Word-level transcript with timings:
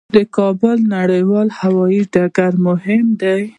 د 0.15 0.17
کابل 0.37 0.77
نړیوال 0.95 1.47
هوايي 1.59 2.01
ډګر 2.13 2.51
مهم 2.67 3.05
دی 3.21 3.41